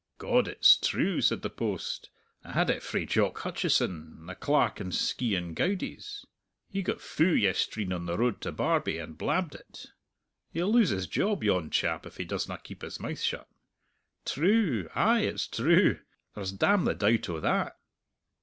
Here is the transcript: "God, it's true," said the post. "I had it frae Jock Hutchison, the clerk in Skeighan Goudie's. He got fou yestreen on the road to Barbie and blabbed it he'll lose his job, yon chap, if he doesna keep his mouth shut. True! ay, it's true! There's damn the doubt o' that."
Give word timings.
"God, 0.17 0.47
it's 0.47 0.77
true," 0.77 1.21
said 1.21 1.43
the 1.43 1.49
post. 1.51 2.09
"I 2.43 2.53
had 2.53 2.71
it 2.71 2.81
frae 2.81 3.05
Jock 3.05 3.37
Hutchison, 3.37 4.25
the 4.25 4.33
clerk 4.33 4.81
in 4.81 4.89
Skeighan 4.91 5.53
Goudie's. 5.53 6.25
He 6.71 6.81
got 6.81 6.99
fou 6.99 7.35
yestreen 7.35 7.93
on 7.93 8.07
the 8.07 8.17
road 8.17 8.41
to 8.41 8.51
Barbie 8.51 8.97
and 8.97 9.15
blabbed 9.15 9.53
it 9.53 9.89
he'll 10.53 10.73
lose 10.73 10.89
his 10.89 11.05
job, 11.05 11.43
yon 11.43 11.69
chap, 11.69 12.07
if 12.07 12.17
he 12.17 12.25
doesna 12.25 12.57
keep 12.63 12.81
his 12.81 12.99
mouth 12.99 13.19
shut. 13.21 13.47
True! 14.25 14.89
ay, 14.95 15.19
it's 15.19 15.45
true! 15.45 15.99
There's 16.33 16.51
damn 16.51 16.85
the 16.85 16.95
doubt 16.95 17.29
o' 17.29 17.39
that." 17.39 17.77